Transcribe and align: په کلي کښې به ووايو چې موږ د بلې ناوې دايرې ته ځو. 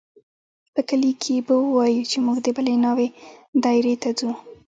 په 0.73 0.81
کلي 0.89 1.11
کښې 1.21 1.37
به 1.47 1.53
ووايو 1.59 2.07
چې 2.11 2.17
موږ 2.25 2.37
د 2.43 2.47
بلې 2.57 2.75
ناوې 2.83 3.07
دايرې 3.63 3.95
ته 4.01 4.09
ځو. 4.19 4.31